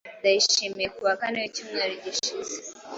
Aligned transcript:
Ndayishimiye 0.19 0.87
kuwa 0.95 1.13
kane 1.19 1.37
w'icyumweru 1.43 1.93
gishize 2.03 2.55